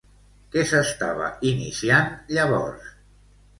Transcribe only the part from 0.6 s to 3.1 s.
s'estava iniciant llavors?